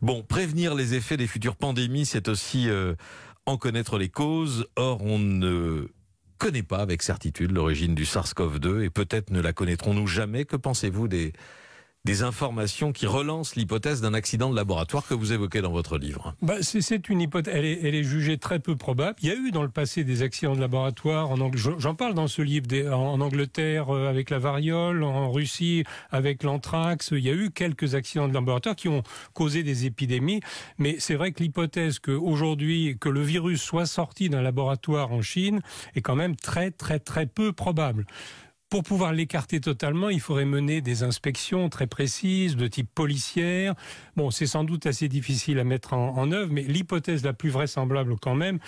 Bon, 0.00 0.22
prévenir 0.22 0.74
les 0.74 0.94
effets 0.94 1.16
des 1.16 1.26
futures 1.26 1.56
pandémies, 1.56 2.06
c'est 2.06 2.28
aussi 2.28 2.68
euh, 2.68 2.94
en 3.46 3.56
connaître 3.56 3.98
les 3.98 4.08
causes. 4.08 4.66
Or, 4.76 5.02
on 5.02 5.18
ne 5.18 5.88
connaît 6.38 6.62
pas 6.62 6.78
avec 6.78 7.02
certitude 7.02 7.52
l'origine 7.52 7.94
du 7.94 8.04
SARS-CoV-2 8.04 8.82
et 8.82 8.90
peut-être 8.90 9.30
ne 9.30 9.40
la 9.40 9.52
connaîtrons-nous 9.52 10.06
jamais. 10.06 10.44
Que 10.44 10.56
pensez-vous 10.56 11.08
des, 11.08 11.32
des 12.04 12.24
informations 12.24 12.90
qui 12.90 13.06
relancent 13.06 13.54
l'hypothèse 13.54 14.00
d'un 14.00 14.12
accident 14.12 14.50
de 14.50 14.56
laboratoire 14.56 15.06
que 15.06 15.14
vous 15.14 15.32
évoquez 15.32 15.60
dans 15.60 15.70
votre 15.70 15.98
livre 15.98 16.34
bah, 16.42 16.56
C'est 16.60 17.08
une 17.08 17.20
hypothèse, 17.20 17.54
elle 17.54 17.64
est, 17.64 17.78
elle 17.84 17.94
est, 17.94 18.02
jugée 18.02 18.38
très 18.38 18.58
peu 18.58 18.74
probable. 18.74 19.16
Il 19.22 19.28
y 19.28 19.30
a 19.30 19.36
eu 19.36 19.52
dans 19.52 19.62
le 19.62 19.68
passé 19.68 20.02
des 20.02 20.22
accidents 20.22 20.56
de 20.56 20.60
laboratoire, 20.60 21.30
j'en 21.78 21.94
parle 21.94 22.14
dans 22.14 22.26
ce 22.26 22.42
livre, 22.42 22.92
en 22.92 23.20
Angleterre 23.20 23.94
euh, 23.94 24.08
avec 24.08 24.30
la 24.30 24.40
variole, 24.40 25.04
en 25.04 25.30
Russie 25.30 25.84
avec 26.10 26.42
l'anthrax, 26.42 27.10
il 27.12 27.20
y 27.20 27.30
a 27.30 27.34
eu 27.34 27.50
quelques 27.50 27.94
accidents 27.94 28.26
de 28.26 28.34
laboratoire 28.34 28.74
qui 28.74 28.88
ont 28.88 29.04
causé 29.32 29.62
des 29.62 29.86
épidémies, 29.86 30.40
mais 30.78 30.96
c'est 30.98 31.14
vrai 31.14 31.30
que 31.30 31.40
l'hypothèse 31.40 32.00
qu'aujourd'hui, 32.00 32.96
que 32.98 33.10
le 33.10 33.22
virus 33.22 33.62
soit 33.62 33.86
sorti 33.86 34.28
d'un 34.28 34.42
laboratoire 34.42 35.12
en 35.12 35.22
Chine 35.22 35.60
est 35.94 36.00
quand 36.00 36.16
même 36.16 36.34
très 36.34 36.72
très 36.72 36.98
très 36.98 37.26
peu 37.26 37.52
probable. 37.52 38.06
Pour 38.72 38.84
pouvoir 38.84 39.12
l'écarter 39.12 39.60
totalement, 39.60 40.08
il 40.08 40.18
faudrait 40.18 40.46
mener 40.46 40.80
des 40.80 41.02
inspections 41.02 41.68
très 41.68 41.86
précises 41.86 42.56
de 42.56 42.66
type 42.66 42.88
policière. 42.94 43.74
Bon, 44.16 44.30
c'est 44.30 44.46
sans 44.46 44.64
doute 44.64 44.86
assez 44.86 45.08
difficile 45.08 45.58
à 45.58 45.64
mettre 45.64 45.92
en, 45.92 46.32
œuvre, 46.32 46.50
mais 46.50 46.62
l'hypothèse 46.62 47.22
la 47.22 47.34
plus 47.34 47.50
vraisemblable 47.50 48.16
quand 48.18 48.34
même, 48.34 48.60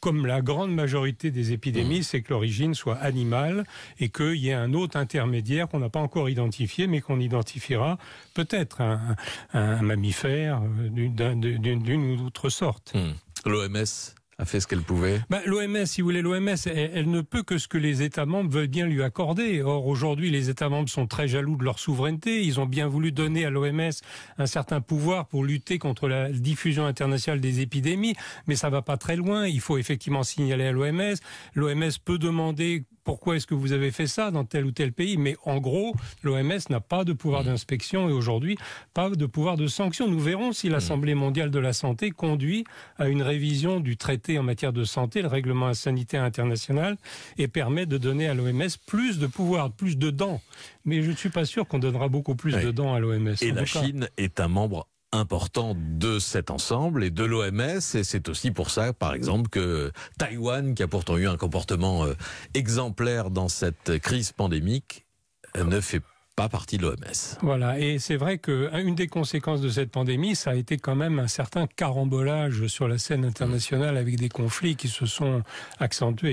comme 0.00 0.26
la 0.26 0.40
grande 0.40 0.74
majorité 0.74 1.30
des 1.30 1.52
épidémies, 1.52 2.02
c'est 2.02 2.22
que 2.22 2.32
l'origine 2.32 2.74
soit 2.74 2.96
animale 2.96 3.62
et 4.00 4.08
qu'il 4.08 4.34
y 4.34 4.48
ait 4.48 4.52
un 4.52 4.74
autre 4.74 4.96
intermédiaire 4.96 5.68
qu'on 5.68 5.78
n'a 5.78 5.90
pas 5.90 6.00
encore 6.00 6.28
identifié, 6.28 6.88
mais 6.88 7.00
qu'on 7.00 7.20
identifiera 7.20 7.98
peut-être 8.34 8.80
un, 8.80 9.80
mammifère 9.80 10.60
euh, 10.60 10.88
d'une 10.88 12.10
ou 12.10 12.16
d'autre 12.16 12.48
sorte. 12.48 12.94
Mmh. 12.96 13.48
L'OMS 13.48 14.21
a 14.42 14.44
fait 14.44 14.60
ce 14.60 14.66
qu'elle 14.66 14.82
pouvait 14.82 15.20
bah, 15.30 15.40
L'OMS, 15.46 15.86
si 15.86 16.00
vous 16.00 16.08
voulez, 16.08 16.20
l'OMS, 16.20 16.56
elle, 16.66 17.10
ne 17.10 17.20
peut 17.20 17.42
que 17.42 17.58
ce 17.58 17.68
que 17.68 17.78
les 17.78 18.02
États 18.02 18.26
membres 18.26 18.50
veulent 18.50 18.66
bien 18.66 18.86
lui 18.86 19.02
accorder. 19.02 19.62
Or, 19.62 19.86
aujourd'hui, 19.86 20.30
les 20.30 20.50
États 20.50 20.68
membres 20.68 20.88
sont 20.88 21.06
très 21.06 21.28
jaloux 21.28 21.56
de 21.56 21.64
leur 21.64 21.78
souveraineté. 21.78 22.42
Ils 22.42 22.58
ont 22.60 22.66
bien 22.66 22.88
voulu 22.88 23.12
donner 23.12 23.44
à 23.44 23.50
l'OMS 23.50 23.90
un 24.38 24.46
certain 24.46 24.80
pouvoir 24.80 25.26
pour 25.26 25.44
lutter 25.44 25.78
contre 25.78 26.08
la 26.08 26.30
diffusion 26.30 26.86
internationale 26.86 27.40
des 27.40 27.60
épidémies, 27.60 28.14
mais 28.46 28.56
ça 28.56 28.68
va 28.68 28.82
pas 28.82 28.96
très 28.96 29.16
loin. 29.16 29.46
Il 29.46 29.60
faut 29.60 29.78
effectivement 29.78 30.24
signaler 30.24 30.66
à 30.66 30.72
l'OMS. 30.72 31.14
L'OMS 31.54 31.90
peut 32.04 32.18
demander 32.18 32.84
pourquoi 33.04 33.36
est-ce 33.36 33.46
que 33.46 33.54
vous 33.54 33.72
avez 33.72 33.90
fait 33.90 34.06
ça 34.06 34.30
dans 34.30 34.44
tel 34.44 34.64
ou 34.64 34.70
tel 34.70 34.92
pays 34.92 35.16
Mais 35.16 35.36
en 35.44 35.58
gros, 35.58 35.94
l'OMS 36.22 36.58
n'a 36.70 36.80
pas 36.80 37.04
de 37.04 37.12
pouvoir 37.12 37.42
mmh. 37.42 37.46
d'inspection 37.46 38.08
et 38.08 38.12
aujourd'hui 38.12 38.56
pas 38.94 39.10
de 39.10 39.26
pouvoir 39.26 39.56
de 39.56 39.66
sanction. 39.66 40.08
Nous 40.08 40.20
verrons 40.20 40.52
si 40.52 40.68
l'Assemblée 40.68 41.14
mondiale 41.14 41.50
de 41.50 41.58
la 41.58 41.72
santé 41.72 42.10
conduit 42.10 42.64
à 42.98 43.08
une 43.08 43.22
révision 43.22 43.80
du 43.80 43.96
traité 43.96 44.31
en 44.38 44.42
matière 44.42 44.72
de 44.72 44.84
santé, 44.84 45.22
le 45.22 45.28
règlement 45.28 45.72
sanitaire 45.74 46.22
international, 46.22 46.96
et 47.38 47.48
permet 47.48 47.86
de 47.86 47.98
donner 47.98 48.28
à 48.28 48.34
l'OMS 48.34 48.68
plus 48.86 49.18
de 49.18 49.26
pouvoir, 49.26 49.70
plus 49.72 49.96
de 49.96 50.10
dents. 50.10 50.40
Mais 50.84 51.02
je 51.02 51.10
ne 51.10 51.16
suis 51.16 51.30
pas 51.30 51.44
sûr 51.44 51.66
qu'on 51.66 51.78
donnera 51.78 52.08
beaucoup 52.08 52.34
plus 52.34 52.52
de 52.52 52.70
dents 52.70 52.94
à 52.94 53.00
l'OMS. 53.00 53.34
Et 53.40 53.52
la 53.52 53.64
Chine 53.64 54.08
est 54.16 54.40
un 54.40 54.48
membre 54.48 54.88
important 55.12 55.76
de 55.78 56.18
cet 56.18 56.50
ensemble 56.50 57.04
et 57.04 57.10
de 57.10 57.24
l'OMS. 57.24 57.80
Et 57.94 58.04
c'est 58.04 58.28
aussi 58.28 58.50
pour 58.50 58.70
ça, 58.70 58.92
par 58.92 59.14
exemple, 59.14 59.48
que 59.50 59.92
Taïwan, 60.18 60.74
qui 60.74 60.82
a 60.82 60.88
pourtant 60.88 61.18
eu 61.18 61.28
un 61.28 61.36
comportement 61.36 62.04
euh, 62.04 62.14
exemplaire 62.54 63.30
dans 63.30 63.48
cette 63.48 63.98
crise 63.98 64.32
pandémique, 64.32 65.04
euh, 65.56 65.64
ne 65.64 65.80
fait 65.80 66.00
pas 66.34 66.48
partie 66.48 66.78
de 66.78 66.82
l'OMS. 66.82 66.96
Voilà, 67.42 67.78
et 67.78 67.98
c'est 67.98 68.16
vrai 68.16 68.38
qu'une 68.38 68.94
des 68.94 69.06
conséquences 69.06 69.60
de 69.60 69.68
cette 69.68 69.90
pandémie, 69.90 70.34
ça 70.34 70.50
a 70.50 70.54
été 70.54 70.78
quand 70.78 70.94
même 70.94 71.18
un 71.18 71.28
certain 71.28 71.66
carambolage 71.66 72.66
sur 72.68 72.88
la 72.88 72.96
scène 72.96 73.24
internationale 73.24 73.98
avec 73.98 74.16
des 74.16 74.30
conflits 74.30 74.76
qui 74.76 74.88
se 74.88 75.04
sont 75.04 75.42
accentués. 75.78 76.30